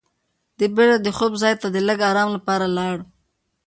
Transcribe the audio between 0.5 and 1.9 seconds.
دی بېرته د خوب ځای ته د